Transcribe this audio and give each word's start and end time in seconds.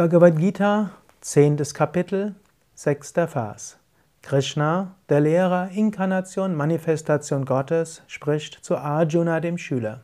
Bhagavad 0.00 0.38
Gita, 0.38 0.92
zehntes 1.20 1.74
Kapitel, 1.74 2.34
sechster 2.74 3.28
Vers. 3.28 3.76
Krishna, 4.22 4.94
der 5.10 5.20
Lehrer, 5.20 5.68
Inkarnation, 5.74 6.54
Manifestation 6.54 7.44
Gottes, 7.44 8.00
spricht 8.06 8.64
zu 8.64 8.78
Arjuna, 8.78 9.40
dem 9.40 9.58
Schüler. 9.58 10.00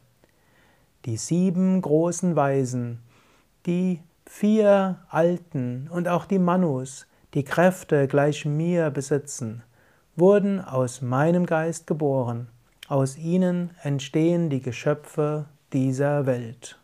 Die 1.07 1.17
sieben 1.17 1.81
großen 1.81 2.37
Weisen, 2.37 2.99
die 3.65 4.03
vier 4.27 4.99
Alten 5.09 5.89
und 5.91 6.09
auch 6.09 6.27
die 6.27 6.41
Manus, 6.41 7.07
die 7.33 7.45
Kräfte 7.45 8.07
gleich 8.07 8.45
mir 8.45 8.91
besitzen, 8.91 9.63
wurden 10.15 10.61
aus 10.63 11.01
meinem 11.01 11.47
Geist 11.47 11.87
geboren. 11.87 12.49
Aus 12.87 13.17
ihnen 13.17 13.71
entstehen 13.83 14.51
die 14.51 14.61
Geschöpfe 14.61 15.47
dieser 15.73 16.27
Welt. 16.27 16.79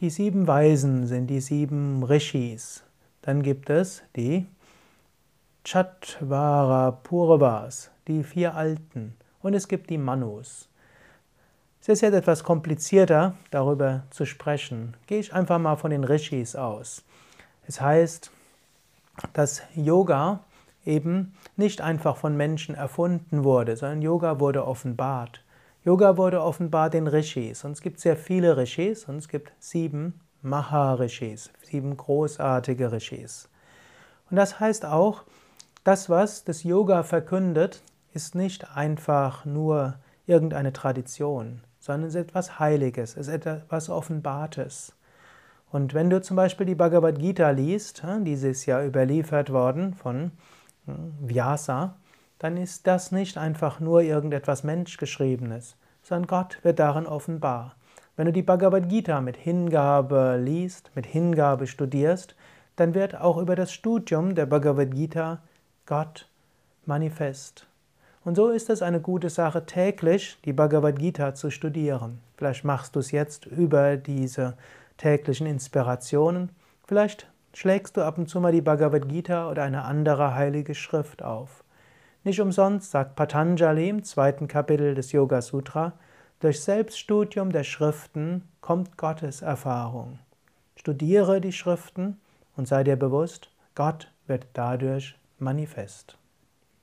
Die 0.00 0.10
sieben 0.10 0.48
Weisen 0.48 1.06
sind 1.06 1.28
die 1.28 1.40
sieben 1.40 2.02
Rishis. 2.02 2.82
Dann 3.22 3.42
gibt 3.42 3.70
es 3.70 4.02
die 4.16 4.46
Chatvara 5.64 6.90
Purvas, 6.90 7.92
die 8.08 8.24
vier 8.24 8.56
Alten. 8.56 9.14
Und 9.40 9.54
es 9.54 9.68
gibt 9.68 9.90
die 9.90 9.98
Manus. 9.98 10.68
Es 11.80 11.88
ist 11.88 12.00
jetzt 12.00 12.14
etwas 12.14 12.42
komplizierter, 12.42 13.36
darüber 13.52 14.02
zu 14.10 14.26
sprechen. 14.26 14.96
Gehe 15.06 15.20
ich 15.20 15.32
einfach 15.32 15.60
mal 15.60 15.76
von 15.76 15.92
den 15.92 16.02
Rishis 16.02 16.56
aus. 16.56 17.04
Es 17.68 17.80
heißt, 17.80 18.32
dass 19.32 19.62
Yoga 19.76 20.40
eben 20.84 21.34
nicht 21.56 21.80
einfach 21.80 22.16
von 22.16 22.36
Menschen 22.36 22.74
erfunden 22.74 23.44
wurde, 23.44 23.76
sondern 23.76 24.02
Yoga 24.02 24.40
wurde 24.40 24.66
offenbart. 24.66 25.43
Yoga 25.84 26.16
wurde 26.16 26.42
offenbar 26.42 26.88
den 26.88 27.06
Rishis. 27.06 27.64
Und 27.64 27.72
es 27.72 27.82
gibt 27.82 28.00
sehr 28.00 28.16
viele 28.16 28.56
Rishis 28.56 29.04
und 29.04 29.16
es 29.16 29.28
gibt 29.28 29.52
sieben 29.58 30.20
Maharishis, 30.40 31.50
sieben 31.62 31.96
großartige 31.96 32.90
Rishis. 32.90 33.48
Und 34.30 34.36
das 34.36 34.60
heißt 34.60 34.86
auch, 34.86 35.24
das, 35.84 36.08
was 36.08 36.44
das 36.44 36.62
Yoga 36.62 37.02
verkündet, 37.02 37.82
ist 38.14 38.34
nicht 38.34 38.74
einfach 38.74 39.44
nur 39.44 39.96
irgendeine 40.26 40.72
Tradition, 40.72 41.60
sondern 41.78 42.08
es 42.08 42.14
ist 42.14 42.22
etwas 42.22 42.58
Heiliges, 42.58 43.16
es 43.16 43.28
ist 43.28 43.46
etwas 43.46 43.90
Offenbartes. 43.90 44.94
Und 45.70 45.92
wenn 45.92 46.08
du 46.08 46.22
zum 46.22 46.36
Beispiel 46.36 46.66
die 46.66 46.74
Bhagavad 46.74 47.18
Gita 47.18 47.50
liest, 47.50 48.04
dieses 48.20 48.64
Jahr 48.64 48.84
überliefert 48.86 49.52
worden 49.52 49.92
von 49.92 50.30
hm, 50.86 51.12
Vyasa, 51.20 51.96
dann 52.44 52.58
ist 52.58 52.86
das 52.86 53.10
nicht 53.10 53.38
einfach 53.38 53.80
nur 53.80 54.02
irgendetwas 54.02 54.64
Menschgeschriebenes, 54.64 55.76
sondern 56.02 56.26
Gott 56.26 56.58
wird 56.62 56.78
darin 56.78 57.06
offenbar. 57.06 57.74
Wenn 58.18 58.26
du 58.26 58.34
die 58.34 58.42
Bhagavad 58.42 58.90
Gita 58.90 59.22
mit 59.22 59.38
Hingabe 59.38 60.38
liest, 60.38 60.90
mit 60.94 61.06
Hingabe 61.06 61.66
studierst, 61.66 62.36
dann 62.76 62.92
wird 62.92 63.18
auch 63.18 63.38
über 63.38 63.56
das 63.56 63.72
Studium 63.72 64.34
der 64.34 64.44
Bhagavad 64.44 64.90
Gita 64.90 65.40
Gott 65.86 66.28
manifest. 66.84 67.66
Und 68.26 68.34
so 68.34 68.50
ist 68.50 68.68
es 68.68 68.82
eine 68.82 69.00
gute 69.00 69.30
Sache, 69.30 69.64
täglich 69.64 70.36
die 70.44 70.52
Bhagavad 70.52 70.98
Gita 70.98 71.34
zu 71.34 71.50
studieren. 71.50 72.20
Vielleicht 72.36 72.62
machst 72.62 72.94
du 72.94 73.00
es 73.00 73.10
jetzt 73.10 73.46
über 73.46 73.96
diese 73.96 74.58
täglichen 74.98 75.46
Inspirationen. 75.46 76.50
Vielleicht 76.86 77.26
schlägst 77.54 77.96
du 77.96 78.02
ab 78.02 78.18
und 78.18 78.28
zu 78.28 78.38
mal 78.38 78.52
die 78.52 78.60
Bhagavad 78.60 79.08
Gita 79.08 79.50
oder 79.50 79.62
eine 79.62 79.84
andere 79.84 80.34
heilige 80.34 80.74
Schrift 80.74 81.22
auf. 81.22 81.63
Nicht 82.24 82.40
umsonst 82.40 82.90
sagt 82.90 83.16
Patanjali 83.16 83.90
im 83.90 84.02
zweiten 84.02 84.48
Kapitel 84.48 84.94
des 84.94 85.12
Yoga 85.12 85.42
Sutra, 85.42 85.92
durch 86.40 86.62
Selbststudium 86.62 87.52
der 87.52 87.64
Schriften 87.64 88.48
kommt 88.62 88.96
Gottes 88.96 89.42
Erfahrung. 89.42 90.18
Studiere 90.74 91.42
die 91.42 91.52
Schriften 91.52 92.18
und 92.56 92.66
sei 92.66 92.82
dir 92.82 92.96
bewusst, 92.96 93.50
Gott 93.74 94.10
wird 94.26 94.46
dadurch 94.54 95.16
manifest. 95.38 96.16